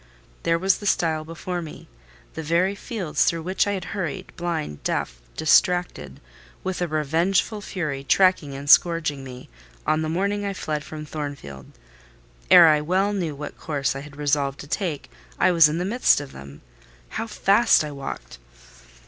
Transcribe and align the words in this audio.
There 0.41 0.57
was 0.57 0.79
the 0.79 0.87
stile 0.87 1.23
before 1.23 1.61
me—the 1.61 2.41
very 2.41 2.73
fields 2.73 3.23
through 3.25 3.43
which 3.43 3.67
I 3.67 3.73
had 3.73 3.85
hurried, 3.93 4.35
blind, 4.35 4.81
deaf, 4.83 5.21
distracted 5.37 6.19
with 6.63 6.81
a 6.81 6.87
revengeful 6.87 7.61
fury 7.61 8.03
tracking 8.03 8.55
and 8.55 8.67
scourging 8.67 9.23
me, 9.23 9.47
on 9.85 10.01
the 10.01 10.09
morning 10.09 10.43
I 10.43 10.55
fled 10.55 10.83
from 10.83 11.05
Thornfield: 11.05 11.67
ere 12.49 12.67
I 12.67 12.81
well 12.81 13.13
knew 13.13 13.35
what 13.35 13.59
course 13.59 13.95
I 13.95 13.99
had 13.99 14.17
resolved 14.17 14.59
to 14.61 14.67
take, 14.67 15.07
I 15.37 15.51
was 15.51 15.69
in 15.69 15.77
the 15.77 15.85
midst 15.85 16.19
of 16.19 16.31
them. 16.31 16.61
How 17.09 17.27
fast 17.27 17.83
I 17.83 17.91
walked! 17.91 18.39